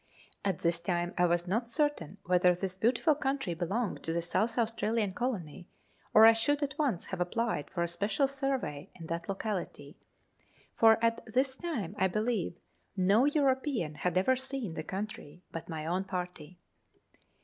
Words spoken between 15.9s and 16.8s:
party.